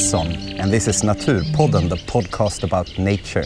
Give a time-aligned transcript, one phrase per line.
[0.00, 3.44] Nilsson, and this is Naturpodden, the podcast about nature.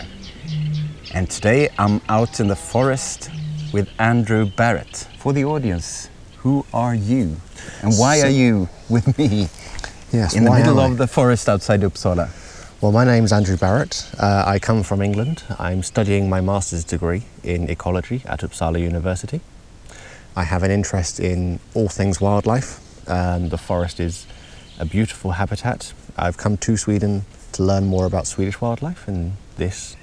[1.12, 3.28] And today I'm out in the forest
[3.72, 5.08] with Andrew Barrett.
[5.18, 7.38] For the audience, who are you?
[7.82, 9.48] And why So- are you with me
[10.12, 12.28] Yes, in the middle of the forest outside Uppsala?
[12.80, 14.06] Well, my name's Andrew Barrett.
[14.16, 15.42] Uh, I come from England.
[15.58, 19.40] I'm studying my master's degree in ecology at Uppsala University.
[20.36, 22.78] I have an interest in all things wildlife.
[23.08, 24.24] Um, the forest is
[24.78, 25.92] a beautiful habitat.
[26.16, 29.96] I've come to Sweden to learn more about Swedish wildlife, and this,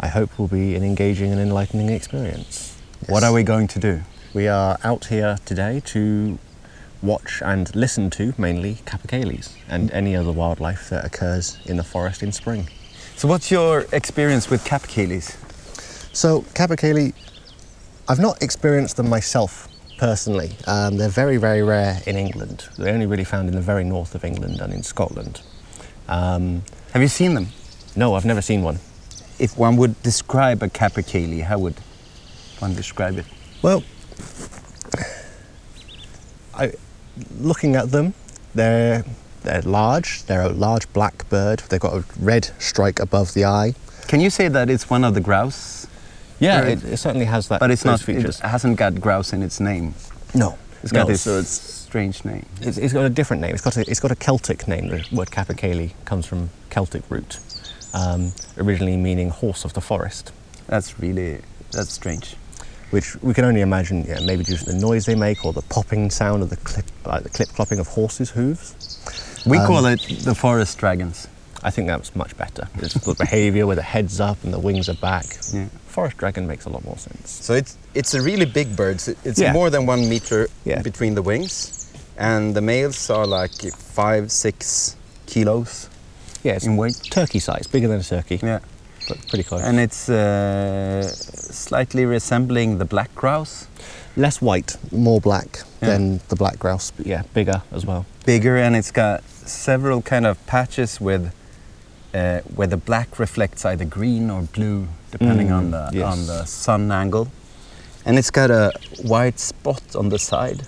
[0.00, 2.76] I hope, will be an engaging and enlightening experience.
[3.08, 4.02] What are we going to do?
[4.34, 6.38] We are out here today to
[7.02, 9.94] watch and listen to mainly capercaillies and mm.
[9.94, 12.68] any other wildlife that occurs in the forest in spring.
[13.16, 15.36] So, what's your experience with capercaillies?
[16.12, 17.14] So, capercaillie,
[18.08, 19.68] I've not experienced them myself
[20.00, 20.52] personally.
[20.66, 22.66] Um, they're very, very rare in England.
[22.78, 25.42] They're only really found in the very north of England and in Scotland.
[26.08, 26.62] Um,
[26.94, 27.48] Have you seen them?
[27.94, 28.78] no, I've never seen one.
[29.38, 31.74] If one would describe a capercaillie, how would
[32.60, 33.26] one describe it?
[33.62, 33.82] Well,
[36.54, 36.72] I,
[37.38, 38.14] looking at them,
[38.54, 39.04] they're
[39.42, 40.24] they're large.
[40.24, 41.60] They're a large black bird.
[41.68, 43.74] They've got a red strike above the eye.
[44.08, 45.86] Can you say that it's one of the grouse?
[46.40, 47.60] Yeah, it, it certainly has that.
[47.60, 48.00] But it's not.
[48.00, 48.40] features.
[48.40, 49.94] It hasn't got grouse in its name.
[50.34, 52.46] no, It's got no, this so it's, strange name.
[52.62, 53.52] it's, it's got a different name.
[53.52, 54.88] It's got a, it's got a Celtic name.
[54.88, 57.38] The word capercaillie comes from Celtic root,
[57.94, 60.32] um, originally meaning horse of the forest,
[60.66, 61.40] That's really
[61.72, 62.36] that's strange.
[62.90, 65.62] which we can only imagine yeah, maybe due to the noise they make or the
[65.62, 68.74] popping sound of the clip, like the clip clopping of horses' hooves.
[69.46, 71.28] We Um, call it the forest dragons.
[71.62, 72.68] I think that's much better.
[72.78, 75.26] It's the behaviour where the head's up and the wings are back.
[75.52, 75.66] Yeah.
[75.88, 77.30] Forest dragon makes a lot more sense.
[77.30, 78.96] So it's it's a really big bird.
[78.96, 79.52] It's- It's Yeah.
[79.52, 80.80] more than one meter Yeah.
[80.82, 83.52] between the wings, and the males are like
[83.96, 85.88] five, six kilos
[86.42, 86.96] Yeah, it's in weight.
[87.10, 88.60] turkey size, bigger than a turkey, Yeah,
[89.08, 89.62] but pretty close.
[89.62, 91.02] and it's uh,
[91.66, 93.66] slightly resembling the black grouse.
[94.16, 95.88] Less white, more black Yeah.
[95.90, 98.04] than the black grouse, but yeah, bigger as well.
[98.26, 101.32] bigger and it's got several kind of patches with
[102.14, 106.12] uh, where the black reflects either green or blue depending Mm, on the yes.
[106.12, 107.26] on the sun angle
[108.06, 108.72] and it's got a
[109.02, 110.62] white spot on the side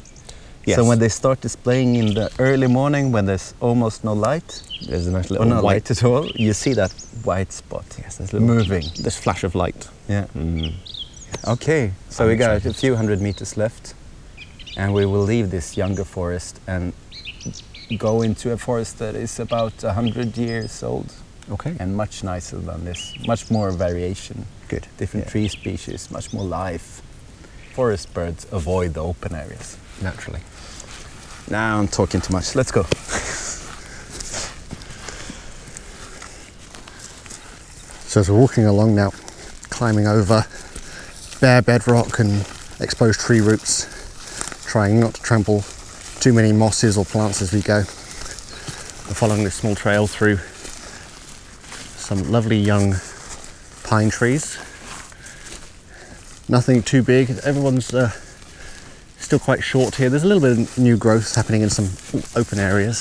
[0.65, 0.77] Yes.
[0.77, 5.09] so when they start displaying in the early morning when there's almost no light There's
[5.09, 6.93] a nice or little no white light at all you see that
[7.25, 9.89] white spot Yes, there's a little moving This flash of light.
[10.09, 10.73] yeah Mm.
[11.49, 13.95] okay so I'm we got a few hundred meters left
[14.77, 16.93] and we will leave this younger forest and
[17.99, 21.13] go into a forest that is about 100 years old
[21.51, 21.75] Okay.
[21.79, 23.15] and much nicer than this.
[23.27, 24.47] Much more variation.
[24.69, 24.87] Good.
[24.97, 25.31] Different Yeah.
[25.33, 27.03] tree species, much more life.
[27.75, 29.77] Forest birds avoid the open areas.
[30.01, 30.41] Naturally.
[31.51, 32.55] Now I'm talking too much.
[32.55, 32.87] Let's go.
[38.07, 39.11] So as we're walking along now,
[39.71, 40.45] climbing over
[41.41, 42.47] bare bedrock and
[42.81, 43.87] exposed tree roots,
[44.67, 45.65] trying not to trample
[46.21, 47.83] too many mosses or plants as we go.
[49.15, 50.39] Following this small trail through
[52.15, 52.95] some lovely young
[53.85, 54.59] pine trees.
[56.47, 57.31] Nothing too big.
[57.43, 58.11] Everyone's uh,
[59.17, 60.11] still quite short here.
[60.11, 61.89] There's a little bit of new growth happening in some
[62.37, 62.99] open areas.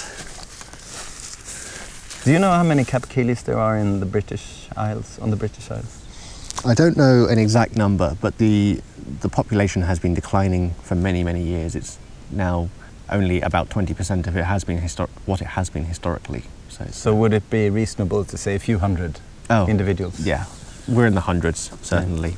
[2.23, 5.69] Do you know how many capercaillies there are in the British Isles, on the British
[5.69, 6.05] Isles?
[6.63, 8.79] I don't know an exact number, but the
[9.19, 11.75] the population has been declining for many many years.
[11.75, 11.97] It's
[12.31, 12.69] now
[13.09, 16.43] only about 20% of it has been histor- what it has been historically.
[16.87, 19.19] So, So would it be reasonable to say a few hundred
[19.49, 20.19] oh, individuals?
[20.19, 20.45] yeah,
[20.87, 22.35] we're in the hundreds certainly.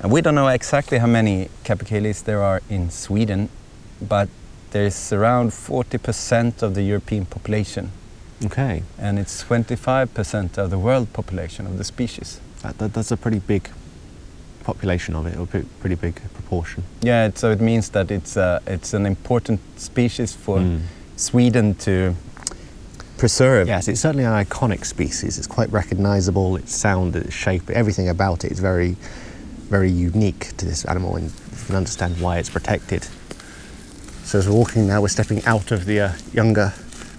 [0.00, 3.48] And we don't know exactly how many capercaillies there are in Sweden,
[4.00, 4.28] but
[4.70, 7.90] there's around 40% of the European population,
[8.44, 12.40] Okay, and it's 25% of the world population of the species.
[12.62, 13.68] that, that, that's a pretty big
[14.62, 16.84] population of it, or pre- pretty big proportion.
[17.02, 20.80] Yeah, it- so it means that it's uh, it's an important species for Mm.
[21.16, 22.14] Sweden to
[23.18, 23.66] preserve.
[23.68, 25.36] Yes, it's certainly an iconic species.
[25.36, 26.56] It's quite recognisable.
[26.56, 28.96] Its sound, its shape, everything about it is very,
[29.68, 33.06] very unique to this animal, and you can understand why it's protected.
[34.24, 36.72] So as we're walking now, we're stepping out of the uh, younger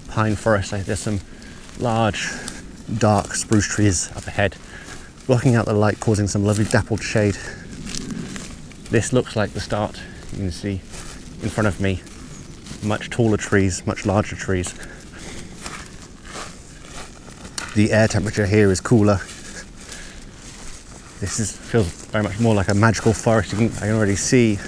[0.07, 0.71] pine forest.
[0.71, 1.19] There's some
[1.79, 2.29] large,
[2.97, 4.55] dark spruce trees up ahead,
[5.27, 7.35] blocking out the light, causing some lovely dappled shade.
[8.89, 10.01] This looks like the start.
[10.31, 10.81] You can see
[11.41, 12.01] in front of me
[12.83, 14.73] much taller trees, much larger trees.
[17.79, 19.19] The air temperature here is cooler.
[21.21, 23.51] This is, feels very much more like a magical forest.
[23.51, 24.59] Can, I can already see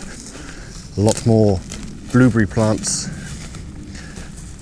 [0.96, 1.60] a lot more
[2.14, 3.10] blueberry plants.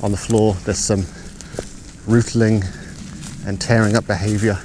[0.02, 0.56] on the floor.
[0.66, 1.02] There's some
[2.08, 2.66] rootling
[3.46, 4.58] and tearing up behaviour.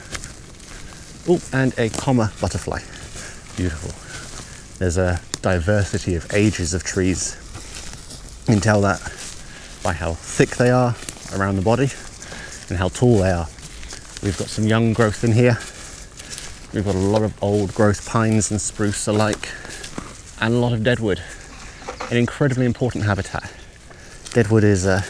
[1.28, 2.78] Oh, and a comma butterfly.
[3.54, 3.92] Beautiful.
[4.78, 7.36] There's a diversity of ages of trees.
[8.48, 9.02] You can tell that
[9.82, 10.96] by how thick they are
[11.36, 11.90] around the body
[12.70, 13.46] and how tall they are.
[14.24, 15.58] We've got some young growth in here.
[16.72, 19.50] We've got a lot of old growth pines and spruce alike,
[20.40, 21.20] and a lot of deadwood.
[22.10, 23.52] An incredibly important habitat.
[24.32, 25.02] Deadwood is uh,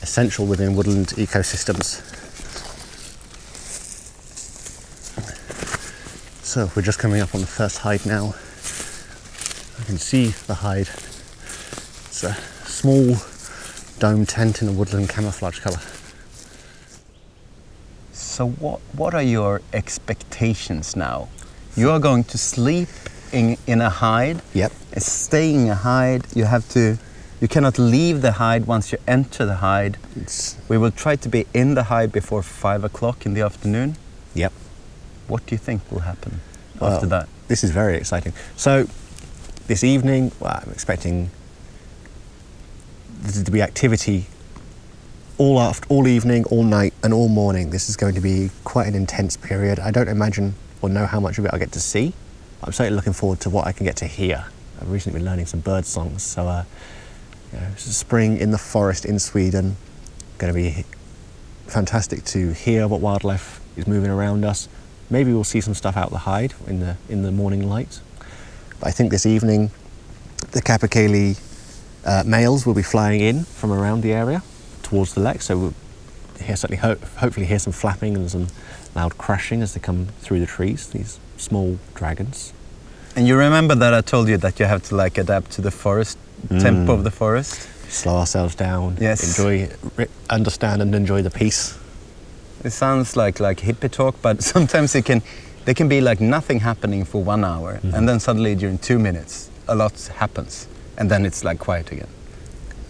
[0.00, 2.00] essential within woodland ecosystems.
[6.42, 8.28] So we're just coming up on the first hide now.
[9.78, 10.88] I can see the hide.
[12.08, 12.32] It's a
[12.64, 13.16] small
[13.98, 15.80] dome tent in a woodland camouflage colour.
[18.38, 21.26] So what what are your expectations now?
[21.74, 22.88] You are going to sleep
[23.32, 24.42] in in a hide.
[24.54, 24.72] Yep.
[24.98, 26.98] Staying in a hide, you have to.
[27.40, 29.98] You cannot leave the hide once you enter the hide.
[30.14, 33.96] It's, We will try to be in the hide before five o'clock in the afternoon.
[34.34, 34.52] yep.
[35.26, 36.40] What do you think will happen
[36.80, 37.28] after that?
[37.48, 38.34] This is very exciting.
[38.56, 38.86] So,
[39.66, 41.30] this evening, well, I'm expecting
[43.22, 44.26] there to be activity
[45.38, 47.70] all after, all evening, all night, and all morning.
[47.70, 49.78] This is going to be quite an intense period.
[49.78, 52.12] I don't imagine or know how much of it I'll get to see.
[52.62, 54.46] I'm certainly looking forward to what I can get to hear.
[54.80, 56.64] I've recently been learning some bird songs, so uh,
[57.52, 59.76] you know, spring in the forest in Sweden.
[60.38, 60.84] Going to be
[61.68, 64.68] fantastic to hear what wildlife is moving around us.
[65.08, 68.00] Maybe we'll see some stuff out the hide in the in the morning light.
[68.80, 69.70] But I think this evening,
[70.50, 71.40] the Capercaillie
[72.04, 74.42] uh, males will be flying in from around the area
[74.88, 75.42] towards the lek.
[75.42, 75.74] So we'll
[76.40, 78.46] hear certainly ho- hopefully hear some flapping and some
[78.94, 80.88] loud crashing as they come through the trees.
[80.88, 82.52] These small dragons.
[83.16, 85.70] And you remember that I told you that you have to like adapt to the
[85.70, 86.60] forest mm.
[86.60, 87.68] tempo of the forest.
[87.88, 88.96] Slow ourselves down.
[89.00, 89.38] Yes.
[89.38, 89.68] Enjoy,
[90.30, 91.78] understand, and enjoy the peace.
[92.64, 95.22] It sounds like like hippie talk, but sometimes it can
[95.64, 98.06] there can be like nothing happening for one hour, and mm-hmm.
[98.06, 102.08] then suddenly during two minutes a lot happens, and then it's like quiet again.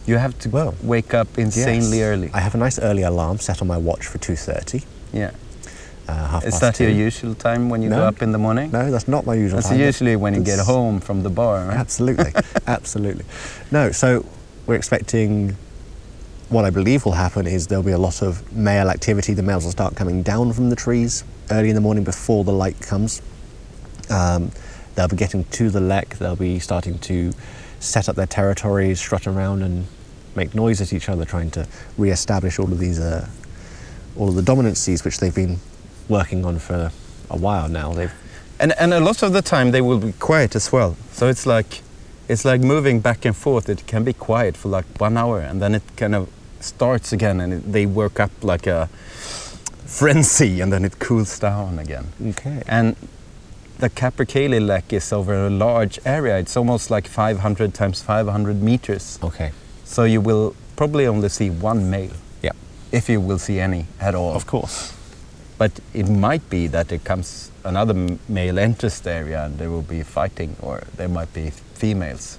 [0.08, 2.06] You have to Well, wake up insanely Yes.
[2.06, 2.30] early.
[2.32, 4.84] I have a nice early alarm set on my watch for two thirty.
[5.12, 5.30] yeah.
[6.08, 7.96] Uh, half Is that your usual time when you No.
[7.98, 8.70] go up in the morning?
[8.72, 9.78] No, that's not my usual That's time.
[9.78, 11.76] usually when you get home from the bar, right?
[11.76, 12.32] Absolutely,
[12.66, 13.26] absolutely.
[13.70, 14.24] No, so
[14.66, 15.56] we're expecting.
[16.48, 19.34] What I believe will happen is there'll be a lot of male activity.
[19.34, 22.54] The males will start coming down from the trees early in the morning before the
[22.54, 23.20] light comes.
[24.08, 24.52] Um,
[24.94, 26.16] they'll be getting to the lek.
[26.18, 27.32] They'll be starting to
[27.80, 29.84] set up their territories, strut around, and
[30.34, 31.66] make noise at each other, trying to
[31.96, 33.28] re-establish all of these, uh,
[34.16, 35.58] all of the dominancies which they've been
[36.08, 36.90] working on for
[37.30, 37.92] a while now.
[37.92, 38.12] They've
[38.60, 40.96] And and a lot of the time they will be quiet as well.
[41.12, 41.82] So it's like
[42.28, 43.68] it's like moving back and forth.
[43.68, 46.28] It can be quiet for like one hour, and then it kind of
[46.60, 48.88] starts again, and it, they work up like a
[49.86, 52.06] frenzy, and then it cools down again.
[52.30, 52.62] okay.
[52.66, 52.96] And
[53.78, 56.38] the Capercaillie lek is over a large area.
[56.38, 59.18] It's almost like 500 times 500 meters.
[59.22, 59.52] Okay.
[59.88, 62.52] So you will probably only see one male, Yeah.
[62.92, 64.34] if you will see any at all.
[64.36, 64.92] Of course.
[65.58, 67.94] But it might be that there comes another
[68.28, 72.38] male enters the area and there will be fighting, or there might be females.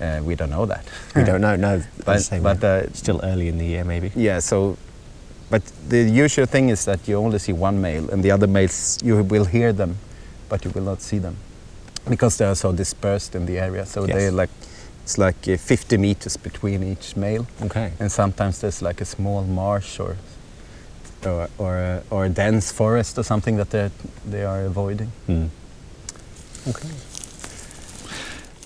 [0.00, 0.84] Uh, we don't know that.
[1.14, 1.56] We don't know.
[1.56, 4.10] No, But- as I say, but, uh, still early in the year, maybe.
[4.16, 4.40] Yeah.
[4.40, 4.76] So,
[5.50, 8.98] but the usual thing is that you only see one male, and the other males
[9.04, 9.96] you will hear them,
[10.48, 11.36] but you will not see them,
[12.08, 13.84] because they are so dispersed in the area.
[13.86, 14.16] So Yes.
[14.16, 14.50] they like
[15.08, 17.92] it's like uh, 50 meters between each male, Okay.
[17.98, 20.16] and sometimes there's like a small marsh or
[21.24, 23.90] or or a, or a dense forest or something that they
[24.30, 25.10] they are avoiding.
[25.26, 25.46] Hmm.
[26.68, 26.90] Okay.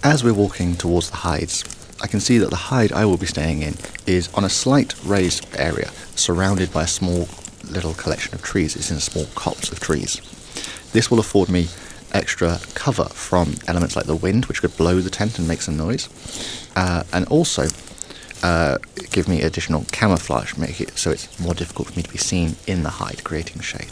[0.02, 1.64] As we're walking towards the hides,
[2.02, 3.74] I can see that the hide I will be staying in
[4.06, 7.28] is on a slight raised area surrounded by a small
[7.70, 8.74] little collection of trees.
[8.74, 10.20] It's in a small copse of trees.
[10.92, 11.68] This will afford me
[12.12, 15.76] extra cover from elements like the wind, which could blow the tent and make some
[15.76, 16.08] noise,
[16.76, 17.66] uh, and also
[18.42, 18.78] uh,
[19.10, 22.56] give me additional camouflage, make it so it's more difficult for me to be seen
[22.66, 23.90] in the hide, creating shade.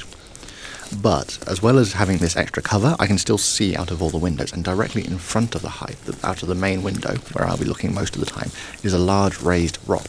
[1.01, 4.11] But as well as having this extra cover, I can still see out of all
[4.11, 7.47] the windows, and directly in front of the hide, out of the main window, where
[7.47, 8.51] I'll be looking most of the time,
[8.83, 10.09] is a large raised rock,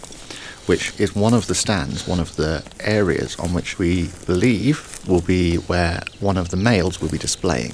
[0.66, 5.22] which is one of the stands, one of the areas on which we believe will
[5.22, 7.74] be where one of the males will be displaying.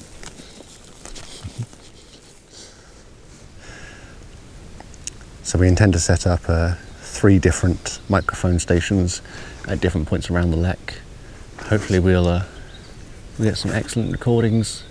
[5.48, 9.22] So we intend to set up uh, three different microphone stations
[9.66, 10.98] at different points around the lek.
[11.62, 12.44] Hopefully, we'll uh,
[13.40, 14.84] get some excellent recordings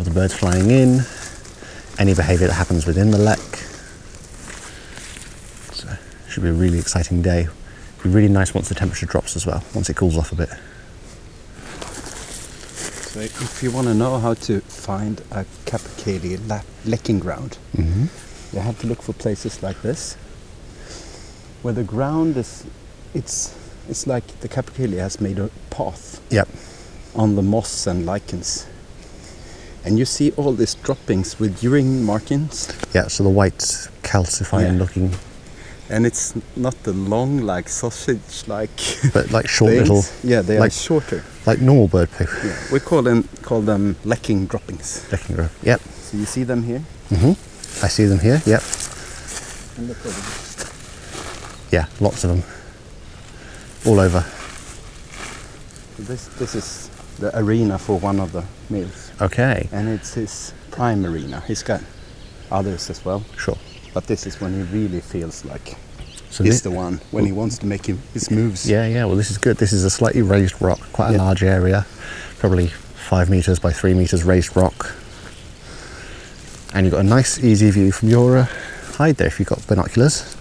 [0.00, 1.02] of the birds flying in,
[1.96, 3.38] any behaviour that happens within the lek.
[5.72, 5.98] So, it
[6.28, 7.46] Should be a really exciting day.
[8.02, 10.48] Be really nice once the temperature drops as well, once it cools off a bit.
[13.12, 18.33] So if you want to know how to find a Capercaillie la- lekking ground, Mm-hmm.
[18.54, 20.14] You have to look for places like this,
[21.62, 22.64] where the ground is,
[23.12, 23.52] it's,
[23.88, 26.48] it's like the Capercaillie has made a path Yep.
[27.16, 28.66] on the moss and lichens.
[29.84, 33.58] And you see all these droppings with urine markings, Yeah, so the white
[34.02, 34.78] calcifying Yeah.
[34.78, 35.14] looking,
[35.90, 38.70] and it's not the long, like sausage, like.
[39.12, 39.88] but like short things.
[39.88, 41.24] little, Yeah, they are like- shorter.
[41.44, 42.24] like normal bird poo.
[42.44, 45.04] Yeah, we call them call them lekking droppings.
[45.10, 45.52] Lekking grove.
[45.64, 45.80] Yep.
[45.80, 46.82] So you see them here.
[47.10, 47.32] Mm hmm
[47.82, 48.40] I see them here.
[48.46, 48.62] Yep.
[51.70, 52.42] Yeah, lots of them.
[53.86, 54.24] All over.
[55.98, 59.68] This this is the arena for one of the males, Okay.
[59.72, 61.42] and it's his prime arena.
[61.46, 61.80] He's got
[62.50, 63.56] others as well, Sure.
[63.92, 65.76] but this is when he really feels like
[66.30, 68.66] So he's the one when he wants to make him, his moves.
[68.68, 69.04] Yeah, yeah.
[69.04, 69.56] Well, this is good.
[69.58, 71.22] This is a slightly raised rock, quite a Yeah.
[71.22, 71.86] large area,
[72.38, 74.92] probably five meters by three meters raised rock.
[76.74, 78.46] And you've got a nice, easy view from your uh,
[78.96, 80.36] hide there if you've got binoculars.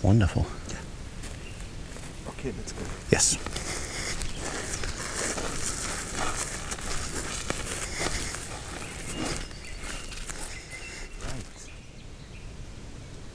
[0.00, 0.46] Wonderful.
[0.68, 2.30] Yeah.
[2.30, 2.84] Okay, let's go.
[3.10, 3.36] Yes.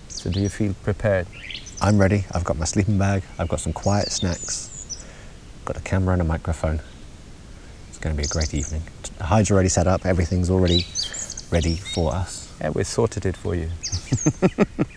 [0.07, 1.27] So do you feel prepared?
[1.81, 2.23] I'm ready.
[2.31, 3.23] I've got my sleeping bag.
[3.37, 4.97] I've got some quiet snacks.
[5.65, 6.79] Got a camera and a microphone.
[7.89, 8.83] It's going to be a great evening.
[9.17, 10.05] The hide's already set up.
[10.05, 10.85] Everything's already
[11.51, 12.51] ready for us.
[12.61, 13.69] Yeah, we sorted it for you.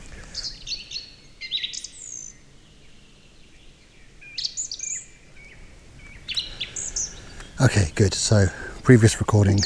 [7.63, 8.15] Okay, good.
[8.15, 8.47] So,
[8.85, 9.59] previous recording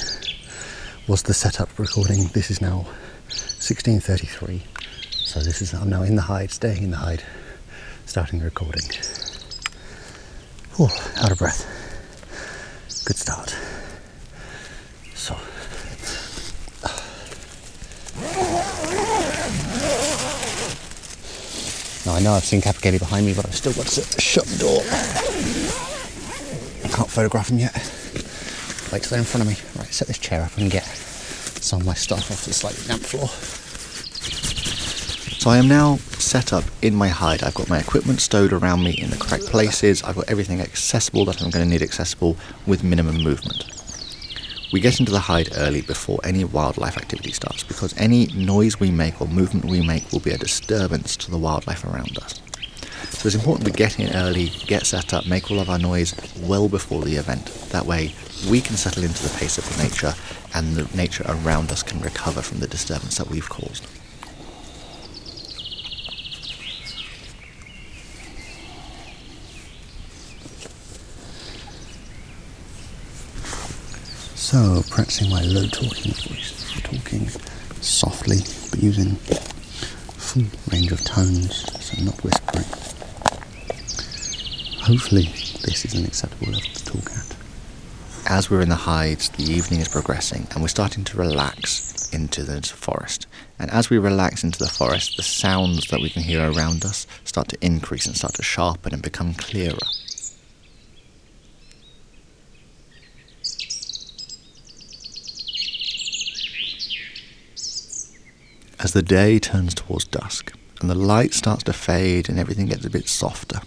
[1.06, 2.26] was the setup recording.
[2.32, 2.86] This is now
[3.28, 4.62] 16:33.
[5.12, 7.22] So this is I'm now in the hide, staying in the hide,
[8.04, 8.82] starting the recording.
[10.80, 11.64] Oh, out of breath.
[13.04, 13.54] Good start.
[15.14, 15.36] So.
[22.06, 24.58] Now I know I've seen Capercaillie behind me, but I've still got to shut the
[24.58, 24.82] door.
[26.84, 27.74] I can't photograph him yet.
[28.92, 29.56] Wait till they're in front of me.
[29.80, 33.02] Right, set this chair up and get some of my stuff off the slightly damp
[33.02, 33.28] floor.
[35.40, 37.42] So I am now set up in my hide.
[37.42, 40.02] I've got my equipment stowed around me in the correct places.
[40.02, 43.73] I've got everything accessible that I'm going to need accessible with minimum movement.
[44.74, 48.90] We get into the hide early before any wildlife activity starts because any noise we
[48.90, 52.42] make or movement we make will be a disturbance to the wildlife around us.
[53.10, 56.12] So it's important we get in early, get set up, make all of our noise
[56.40, 57.46] well before the event.
[57.70, 58.16] That way
[58.50, 60.12] we can settle into the pace of the nature
[60.56, 63.86] and the nature around us can recover from the disturbance that we've caused.
[74.54, 77.26] So, practicing my low talking voice, talking
[77.80, 78.36] softly
[78.70, 79.16] but using
[80.14, 82.64] full range of tones, so not whispering.
[84.80, 85.24] Hopefully,
[85.64, 87.36] this is an acceptable level to talk at.
[88.30, 92.44] As we're in the hides, the evening is progressing and we're starting to relax into
[92.44, 93.26] the forest.
[93.58, 97.08] And as we relax into the forest, the sounds that we can hear around us
[97.24, 99.88] start to increase and start to sharpen and become clearer.
[108.84, 112.84] As the day turns towards dusk and the light starts to fade and everything gets
[112.84, 113.62] a bit softer,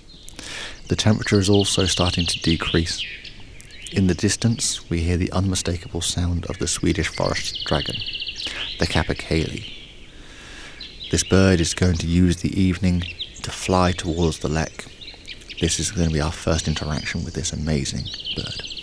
[0.90, 3.04] the temperature is also starting to decrease.
[3.92, 7.96] In the distance, we hear the unmistakable sound of the Swedish forest dragon,
[8.78, 9.74] the capercaillie.
[11.10, 13.02] This bird is going to use the evening
[13.42, 14.86] to fly towards the lek.
[15.60, 18.04] This is going to be our first interaction with this amazing
[18.36, 18.77] bird.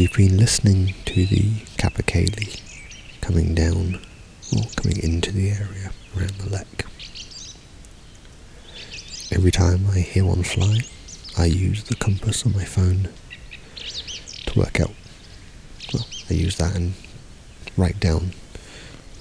[0.00, 1.42] We've been listening to the
[1.76, 2.58] Capercaillie
[3.20, 4.00] coming down
[4.50, 6.86] or coming into the area around the lek.
[9.30, 10.78] Every time I hear one fly,
[11.36, 13.10] I use the compass on my phone
[14.46, 14.94] to work out.
[15.92, 16.94] Well, I use that and
[17.76, 18.30] write down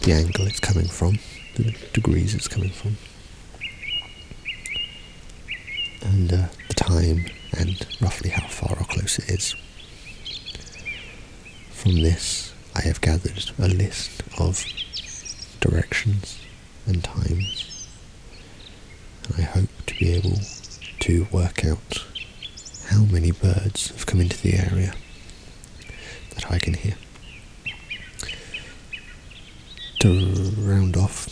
[0.03, 1.19] the angle it's coming from,
[1.55, 2.95] the degrees it's coming from,
[6.03, 7.25] and uh, the time
[7.57, 9.55] and roughly how far or close it is.
[11.79, 14.65] From this, I have gathered a list of
[15.61, 16.37] directions
[16.85, 17.87] and times,
[19.23, 20.39] and I hope to be able
[20.99, 22.05] to work out
[22.89, 24.93] how many birds have come into the area
[26.35, 26.95] that I can hear.
[30.01, 31.29] To round off,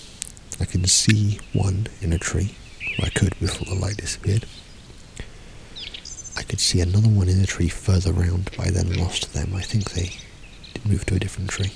[0.62, 2.56] I can see one in a tree,
[3.04, 4.46] I could before the light disappeared.
[6.38, 9.54] I could see another one in a tree further round, but I then lost them.
[9.54, 10.13] I think they
[10.88, 11.72] move to a different tree.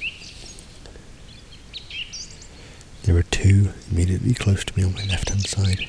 [3.04, 5.88] There are two immediately close to me on my left hand side,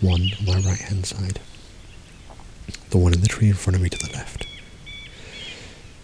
[0.00, 1.40] one on my right hand side,
[2.90, 4.46] the one in the tree in front of me to the left,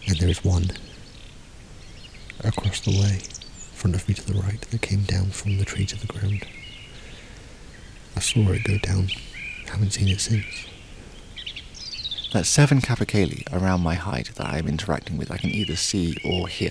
[0.06, 0.70] and there is one
[2.42, 5.64] across the way, in front of me to the right, that came down from the
[5.64, 6.46] tree to the ground.
[8.16, 9.08] I saw it go down,
[9.66, 10.66] haven't seen it since.
[12.32, 15.32] That's seven Capercaillie around my hide that I'm interacting with.
[15.32, 16.70] I can either see or hear.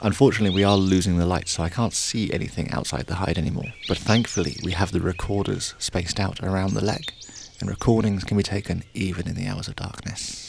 [0.00, 3.74] Unfortunately, we are losing the light, so I can't see anything outside the hide anymore.
[3.88, 7.12] But thankfully, we have the recorders spaced out around the lek,
[7.60, 10.43] and recordings can be taken even in the hours of darkness.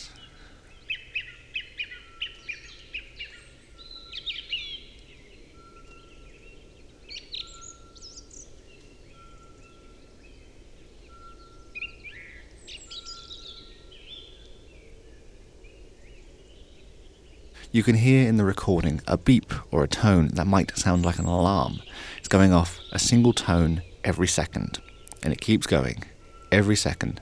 [17.76, 21.20] You can hear in the recording a beep or a tone that might sound like
[21.20, 21.82] an alarm.
[22.18, 24.80] It's going off a single tone every second,
[25.22, 26.06] and it keeps going
[26.54, 27.20] every second.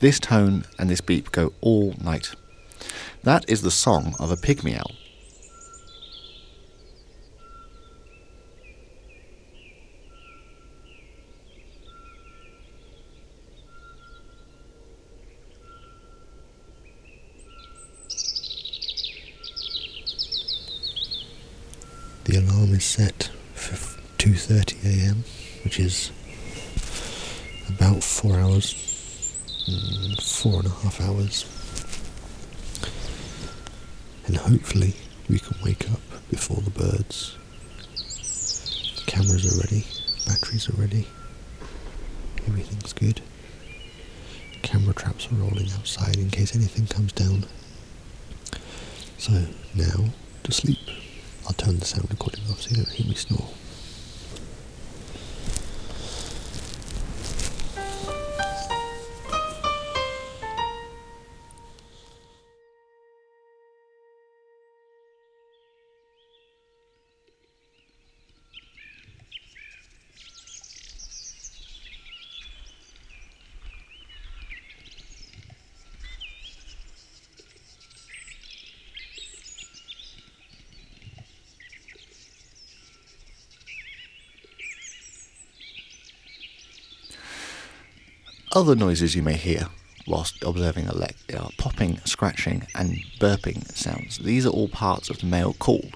[0.00, 2.34] This tone and this beep go all night.
[3.22, 4.90] That is the song of a pygmy owl.
[22.24, 23.74] The alarm is set for
[24.18, 25.24] 2:30 a.m.,
[25.64, 26.10] which is
[27.66, 28.74] about four hours,
[29.66, 31.46] mm, four and a half hours,
[34.26, 34.92] and hopefully
[35.30, 37.38] we can wake up before the birds.
[39.06, 39.86] Cameras are ready,
[40.26, 41.06] batteries are ready,
[42.46, 43.22] everything's good.
[44.60, 47.46] Camera traps are rolling outside in case anything comes down.
[49.16, 51.01] So now to sleep.
[51.46, 53.48] I'll turn the sound recording off so you don't hear me snore.
[88.54, 89.68] Other noises you may hear
[90.06, 94.18] whilst observing a are uh, popping, scratching, and burping sounds.
[94.18, 95.86] These are all parts of the male call,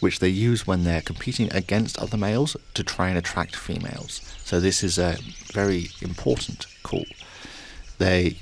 [0.00, 4.20] which they use when they're competing against other males to try and attract females.
[4.44, 5.16] So this is a
[5.54, 7.06] very important call.
[7.96, 8.36] They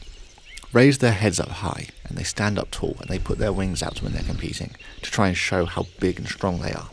[0.72, 3.80] raise their heads up high and they stand up tall and they put their wings
[3.80, 6.90] out when they're competing to try and show how big and strong they are.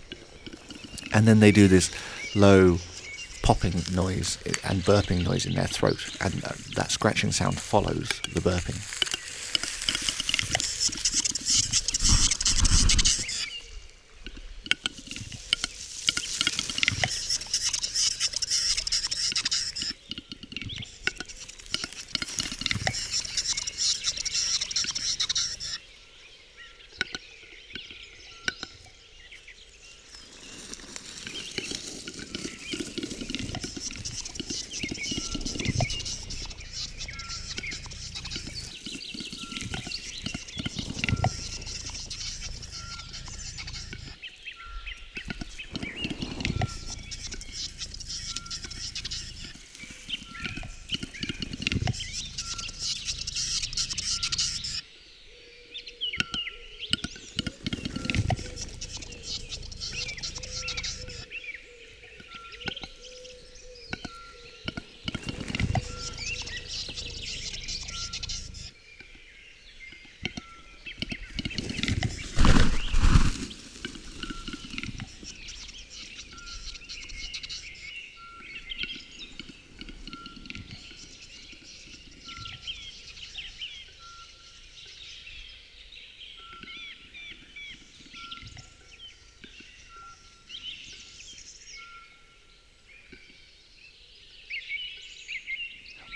[1.13, 1.91] And then they do this
[2.35, 2.77] low
[3.43, 6.33] popping noise and burping noise in their throat, and
[6.75, 9.02] that scratching sound follows the burping.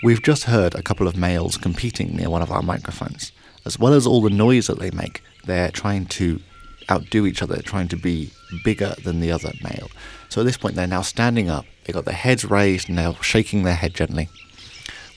[0.00, 3.32] We've just heard a couple of males competing near one of our microphones.
[3.66, 6.40] As well as all the noise that they make, they're trying to
[6.88, 8.30] outdo each other, trying to be
[8.62, 9.90] bigger than the other male.
[10.28, 11.66] So at this point, they're now standing up.
[11.84, 14.28] They've got their heads raised and they're shaking their head gently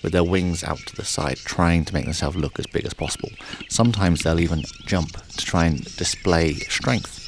[0.01, 2.95] with their wings out to the side, trying to make themselves look as big as
[2.95, 3.29] possible.
[3.69, 7.20] Sometimes they'll even jump to try and display strength.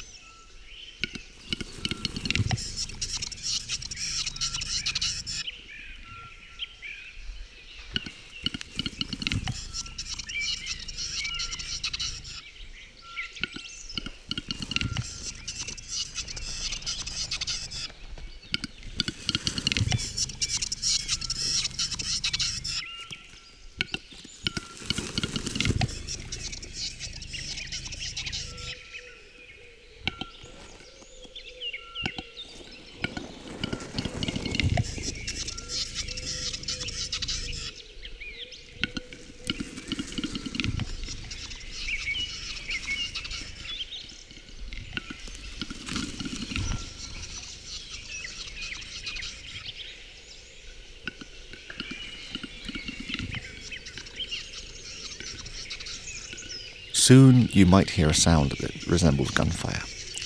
[57.06, 59.82] Soon you might hear a sound that resembles gunfire.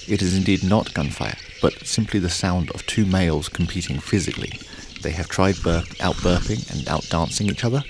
[0.07, 4.61] It is indeed not gunfire, but simply the sound of two males competing physically.
[5.03, 7.83] They have tried burp, out burping and out dancing each other.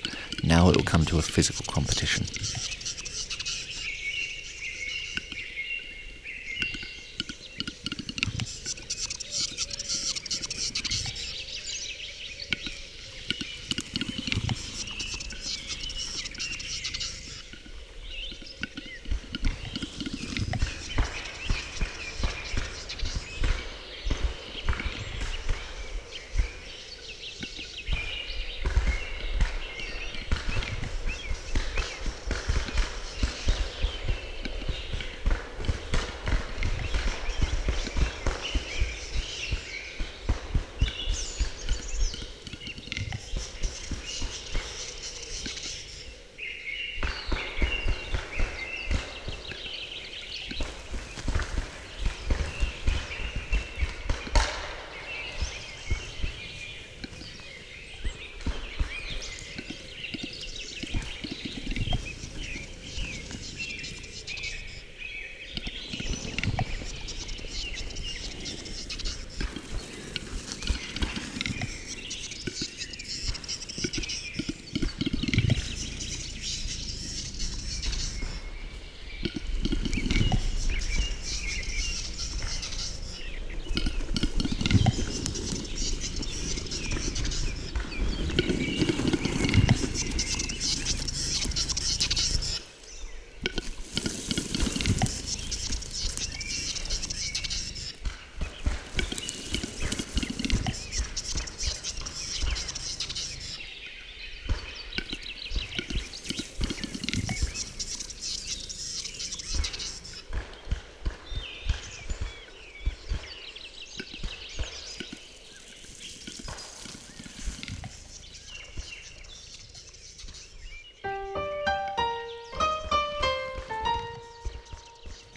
[0.43, 2.25] Now it will come to a physical competition.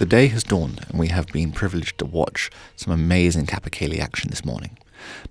[0.02, 4.32] The day has dawned, and we have been privileged to watch some amazing Capercaillie action
[4.32, 4.80] this morning.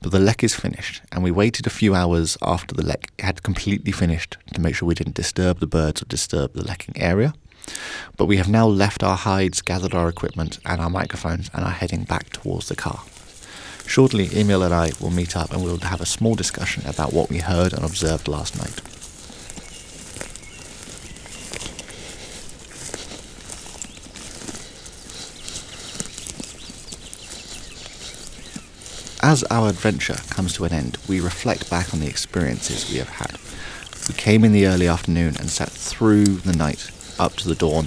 [0.01, 3.43] But the lek is finished, and we waited a few hours after the lek had
[3.43, 7.35] completely finished to make sure we didn't disturb the birds or disturb the lekking area.
[8.17, 11.73] But we have now left our hides, gathered our equipment and our microphones, and are
[11.73, 13.03] heading back towards the car.
[13.89, 17.29] Shortly, Emil and I will meet up and we'll have a small discussion about what
[17.29, 18.90] we heard and observed last night.
[29.31, 33.09] As our adventure comes to an end, we reflect back on the experiences we have
[33.09, 33.39] had.
[34.09, 37.87] We came in the early afternoon and sat through the night up to the dawn,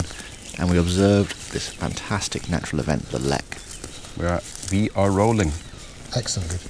[0.58, 3.43] and we observed this fantastic natural event, the lek.
[4.17, 5.51] We are, we are rolling.
[6.15, 6.65] Excellent.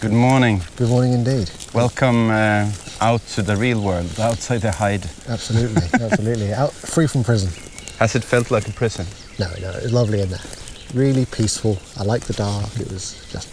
[0.00, 0.60] Good morning.
[0.76, 1.50] Good morning indeed.
[1.72, 2.70] Welcome uh,
[3.00, 5.08] out to the real world, outside the hide.
[5.26, 6.52] Absolutely, absolutely.
[6.62, 7.50] Out free from prison.
[7.98, 9.06] Has it felt like a prison?
[9.38, 10.65] No, no, it was lovely in there.
[10.96, 11.76] Really peaceful.
[12.00, 12.64] I liked the dark.
[12.80, 13.48] It was just,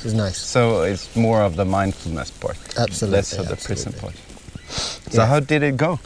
[0.00, 0.38] it was nice.
[0.38, 4.14] So it's more of the mindfulness part, Absolutely, less of the prison part.
[5.10, 5.26] So Yeah.
[5.26, 6.00] how did it go?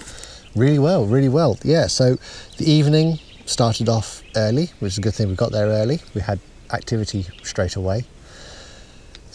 [0.57, 1.59] Really well, really well.
[1.63, 2.19] Yeah, so
[2.57, 5.29] the evening started off early, which is a good thing.
[5.29, 6.01] We got there early.
[6.13, 6.41] We had
[6.73, 8.05] activity straight away.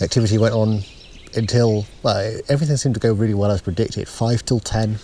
[0.02, 0.82] Activity went on
[1.38, 4.10] until well, everything seemed to go really well as predicted.
[4.10, 5.00] Five till ten,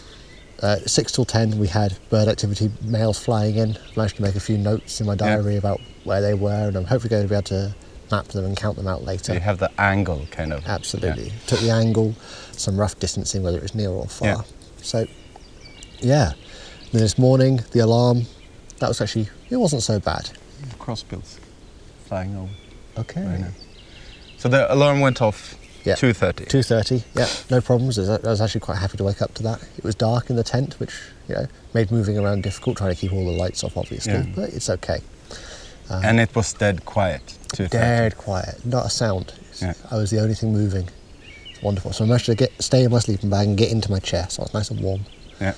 [0.61, 3.77] uh, six till ten, we had bird activity males flying in.
[3.95, 6.85] Managed to make a few notes in my diary about where they were, and I'm
[6.85, 7.75] hopefully going to be able to
[8.11, 9.23] map them and count them out later.
[9.25, 10.65] So you have the angle kind of.
[10.65, 11.25] Absolutely.
[11.25, 11.33] Yeah.
[11.47, 12.15] Took the angle,
[12.51, 14.27] some rough distancing, whether it was near or far.
[14.27, 14.41] Yeah.
[14.81, 15.07] So,
[15.99, 16.33] yeah.
[16.91, 18.23] Then this morning, the alarm,
[18.79, 20.29] that was actually, it wasn't so bad.
[20.79, 21.39] Crossbills
[22.05, 22.49] flying over.
[22.97, 23.21] Okay.
[23.21, 23.51] Nice.
[24.37, 25.95] So the alarm went off Yeah.
[25.95, 26.47] 2.30.
[26.47, 27.97] 2.30, yeah, no problems.
[27.97, 29.61] I was- I was actually quite happy to wake up to that.
[29.77, 30.91] It was dark in the tent, which,
[31.27, 34.25] you know, made moving around difficult, trying to keep all the lights off, obviously, Yeah.
[34.35, 34.99] but it's okay.
[35.89, 36.01] Uh-huh.
[36.03, 37.21] and it was dead quiet.
[37.49, 37.69] 2.30.
[37.69, 39.33] Dead quiet, not a sound.
[39.61, 39.73] Yeah.
[39.91, 40.89] I was the only thing moving.
[41.49, 41.93] It's wonderful.
[41.93, 44.25] So I managed to get stay in my sleeping bag and get into my chair,
[44.29, 45.01] so I was nice and warm.
[45.39, 45.53] Yeah.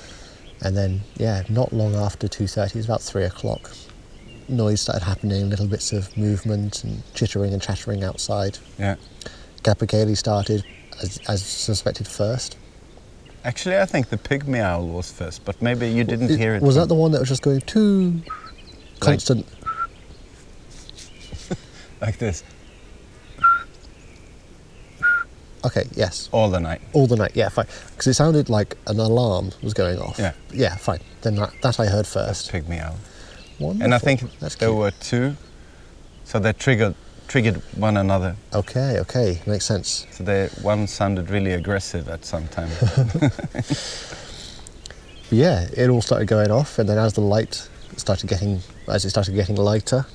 [0.62, 3.72] And then, yeah, not long after 2.30, it was about 3 o'clock,
[4.50, 8.58] noise started happening, little bits of movement and chittering and chattering outside.
[8.78, 8.96] Yeah.
[9.64, 10.64] Capercaillie started,
[11.02, 12.58] as, as suspected first.
[13.44, 16.62] Actually, I think the pygmy owl was first, but maybe you didn't hear it.
[16.62, 18.22] Was from- that the one that was just going too
[19.00, 19.46] constant?
[19.48, 19.57] like
[22.00, 22.44] this
[25.66, 26.30] Okay, yes.
[26.32, 26.82] all the night?
[26.94, 27.66] All the night, yeah, fine.
[27.90, 30.18] Because it sounded like an alarm was going off.
[30.18, 30.34] Yeah.
[30.54, 31.00] Yeah, fine.
[31.22, 32.52] Then that, that I heard first.
[32.52, 32.96] Pygmy owl.
[33.60, 33.84] Wonderful.
[33.84, 34.78] And I think That's there cute.
[34.80, 35.36] were two,
[36.24, 36.96] so they triggered
[37.28, 38.36] triggered one another.
[38.54, 40.06] Okay, okay, makes sense.
[40.12, 42.70] So they one sounded really aggressive at some time.
[45.30, 49.10] Yeah, it all started going off, and then as the light started getting, as it
[49.10, 50.06] started getting lighter,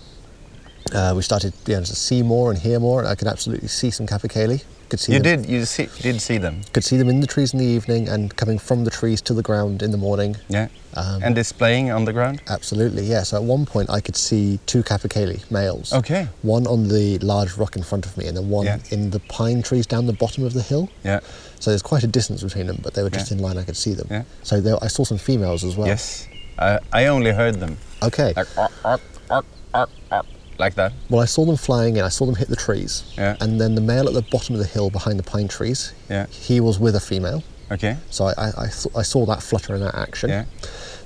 [0.95, 3.01] uh, we started you know, to see more and hear more.
[3.01, 4.63] And I could absolutely see some capercaillie.
[4.89, 6.61] Could see you them, did you see did see them?
[6.75, 9.33] Could see them in the trees in the evening and coming from the trees to
[9.33, 10.37] the ground in the morning.
[10.51, 10.69] Yeah.
[10.95, 12.43] Um, and displaying on the ground.
[12.51, 13.23] Absolutely, yeah.
[13.23, 15.95] So at one point, I could see two capercaillie males.
[15.95, 16.29] Okay.
[16.43, 18.81] One on the large rock in front of me, and then one Yeah.
[18.91, 20.91] in the pine trees down the bottom of the hill.
[21.05, 21.21] Yeah.
[21.59, 23.39] So there's quite a distance between them, but they were just Yeah.
[23.39, 23.57] in line.
[23.57, 24.09] I could see them.
[24.11, 24.25] Yeah.
[24.43, 25.87] So there, I saw some females as well.
[25.89, 26.27] Yes.
[26.59, 28.35] I I only heard them Okay.
[28.37, 29.01] like ark, ark,
[29.31, 30.27] ark, ark, ark,
[30.59, 30.93] like that.
[31.09, 32.05] Well, I saw them flying in.
[32.05, 33.05] I saw them hit the trees.
[33.17, 33.37] Yeah.
[33.41, 35.93] And then the male at the bottom of the hill behind the pine trees.
[36.09, 36.27] Yeah.
[36.27, 37.43] He was with a female.
[37.71, 37.97] Okay.
[38.11, 40.31] So I, I, I, th- I saw that flutter in that action.
[40.31, 40.45] Yeah.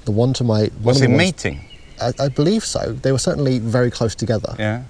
[0.05, 0.71] The one to my.
[0.83, 1.61] Was he mating?
[2.01, 2.93] I, I believe so.
[2.93, 4.55] They were certainly very close together.
[4.59, 4.85] Yeah.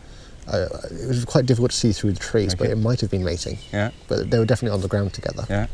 [0.48, 3.24] Uh, it was quite difficult to see through the trees, but it might have been
[3.24, 3.58] mating.
[3.72, 3.90] Yeah.
[4.08, 5.44] But they were definitely on the ground together.
[5.50, 5.66] Yeah.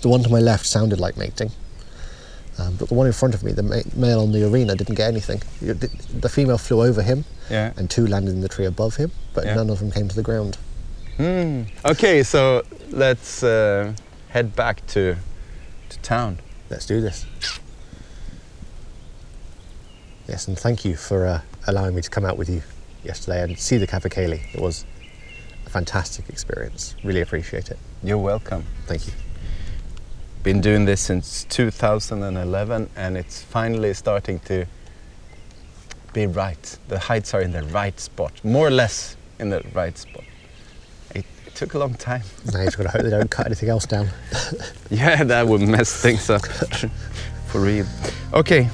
[0.00, 1.50] The one to my left sounded like mating.
[2.58, 4.94] Um, but the one in front of me, the ma- male on the arena, didn't
[4.94, 5.42] get anything.
[5.60, 7.72] The female flew over him, Yeah.
[7.76, 9.54] and two landed in the tree above him, but Yeah.
[9.56, 10.56] none of them came to the ground.
[11.18, 11.62] Hmm.
[11.84, 13.92] Okay, so let's uh,
[14.30, 15.16] head back to
[15.90, 16.38] to town.
[16.70, 17.26] Let's do this.
[20.28, 22.62] Yes, and thank you for uh, allowing me to come out with you
[23.04, 24.42] yesterday and see the capercaillie.
[24.54, 24.84] It was
[25.66, 26.96] a fantastic experience.
[27.04, 27.78] Really appreciate it.
[28.02, 28.64] You're welcome.
[28.86, 29.12] Thank you.
[30.46, 34.64] Been doing this since 2011, and it's finally starting to
[36.12, 36.78] be right.
[36.86, 40.22] The heights are in the right spot, more or less in the right spot.
[41.16, 42.22] It, it took a long time.
[42.52, 44.08] Now you've got to hope they don't cut anything else down.
[44.88, 46.46] Yeah, that would mess things up
[47.46, 47.86] for real.
[48.32, 48.68] Okay,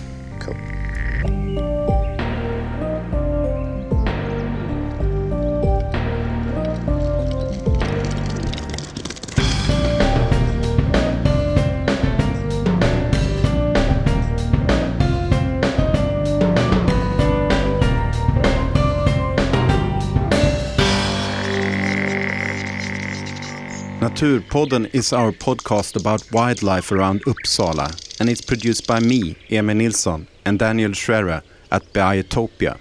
[24.22, 30.28] Naturpodden is our podcast about wildlife around Uppsala, and it's produced by me, Emil Nilsson,
[30.44, 32.78] and Daniel Schrerer at Biotopia.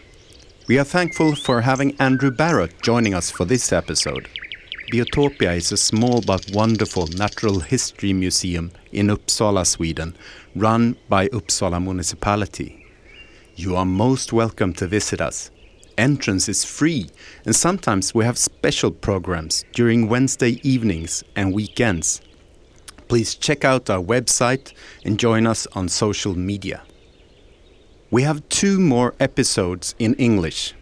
[0.68, 4.28] We are thankful for having Andrew Barrett joining us for this episode.
[4.94, 10.16] Biotopia is a small but wonderful natural history museum in Uppsala, Sweden,
[10.56, 12.86] run by Uppsala municipality.
[13.56, 15.50] You are most welcome to visit us.
[15.98, 17.10] Entrance is free,
[17.46, 22.22] and sometimes we have special programs during Wednesday evenings and weekends.
[23.08, 24.74] Please check out our website
[25.04, 26.82] and join us on social media.
[28.10, 30.74] We have two more episodes in English.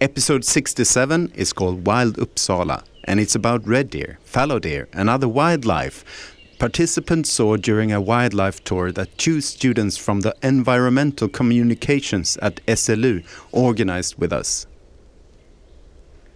[0.00, 5.28] Episode 67 is called Wild Uppsala, and it's about red deer, fallow deer, and other
[5.28, 12.64] wildlife participants saw during a wildlife tour that two students from the Environmental Communications at
[12.66, 14.66] SLU organized with us.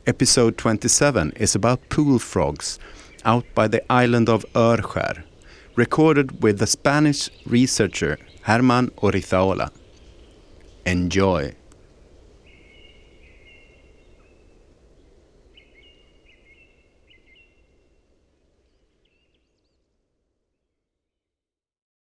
[0.07, 2.79] Episode 27 is about pool frogs
[3.25, 5.23] out by the island of Örskär,
[5.77, 9.71] recorded with the Spanish researcher Germán Orizaola.
[10.87, 11.55] Enjoy!